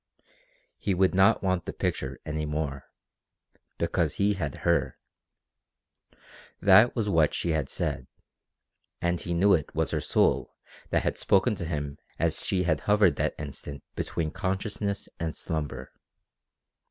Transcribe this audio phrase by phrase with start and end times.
[0.79, 2.89] He would not want the picture any more
[3.77, 4.97] because he had her!
[6.59, 8.07] That was what she had said,
[8.99, 10.55] and he knew it was her soul
[10.89, 15.93] that had spoken to him as she had hovered that instant between consciousness and slumber.